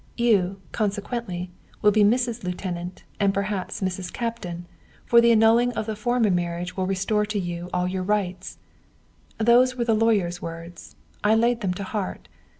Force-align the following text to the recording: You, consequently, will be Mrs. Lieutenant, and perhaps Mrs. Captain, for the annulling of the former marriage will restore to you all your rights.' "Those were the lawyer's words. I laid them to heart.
You, 0.17 0.59
consequently, 0.71 1.51
will 1.83 1.91
be 1.91 2.03
Mrs. 2.03 2.43
Lieutenant, 2.43 3.03
and 3.19 3.35
perhaps 3.35 3.81
Mrs. 3.81 4.11
Captain, 4.11 4.65
for 5.05 5.21
the 5.21 5.31
annulling 5.31 5.71
of 5.73 5.85
the 5.85 5.95
former 5.95 6.31
marriage 6.31 6.75
will 6.75 6.87
restore 6.87 7.23
to 7.27 7.37
you 7.37 7.69
all 7.71 7.87
your 7.87 8.01
rights.' 8.01 8.57
"Those 9.37 9.75
were 9.75 9.85
the 9.85 9.93
lawyer's 9.93 10.41
words. 10.41 10.95
I 11.23 11.35
laid 11.35 11.61
them 11.61 11.75
to 11.75 11.83
heart. 11.83 12.29